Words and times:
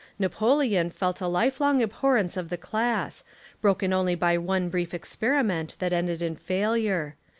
Na 0.17 0.29
poleon 0.29 0.89
felt 0.91 1.21
a 1.21 1.27
life 1.27 1.61
long 1.61 1.83
abhorrence 1.83 2.35
of 2.35 2.49
the 2.49 2.57
class, 2.57 3.23
broken 3.61 3.93
only 3.93 4.15
by 4.15 4.35
one 4.35 4.67
brief 4.67 4.95
experiment 4.95 5.75
that 5.77 5.93
ended 5.93 6.23
in 6.23 6.35
failure. 6.35 7.15